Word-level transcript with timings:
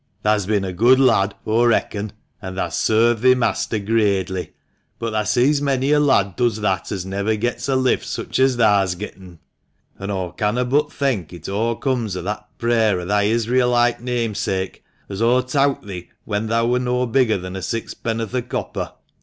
Thah's 0.23 0.47
bin 0.47 0.63
a 0.65 0.73
good 0.73 0.99
lad, 0.99 1.35
aw 1.45 1.65
reckon, 1.65 2.11
an' 2.41 2.55
thah's 2.55 2.73
sarved 2.75 3.21
thi 3.21 3.35
master 3.35 3.77
gradely; 3.77 4.49
but 4.97 5.11
thah 5.11 5.21
sees 5.25 5.61
many 5.61 5.91
a 5.91 5.99
lad 5.99 6.35
does 6.35 6.59
that 6.61 6.91
as 6.91 7.05
never 7.05 7.35
gets 7.35 7.69
a 7.69 7.75
lift 7.75 8.07
such 8.07 8.39
as 8.39 8.55
thah's 8.55 8.95
getten. 8.95 9.37
An' 9.99 10.09
aw 10.09 10.31
canno' 10.31 10.65
but 10.65 10.89
thenk 10.91 11.31
it 11.33 11.47
o' 11.47 11.75
comes 11.75 12.17
o' 12.17 12.23
that 12.23 12.49
prayer 12.57 12.99
o' 12.99 13.05
thy 13.05 13.25
Israelite 13.25 14.01
namesake, 14.01 14.83
as 15.07 15.21
aw 15.21 15.41
towt 15.41 15.85
thee 15.85 16.09
when 16.25 16.47
thou 16.47 16.65
were 16.65 16.79
no 16.79 17.05
bigger 17.05 17.37
than 17.37 17.53
sixpenn'orth 17.53 18.33
o' 18.33 18.41
copper. 18.41 18.93